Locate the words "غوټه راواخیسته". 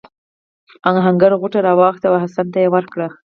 1.39-2.05